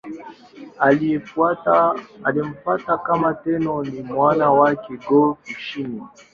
[0.79, 6.01] Aliyemfuata kama Tenno ni mwana wake Go-Fushimi.